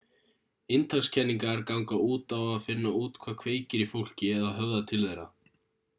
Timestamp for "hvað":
3.27-3.39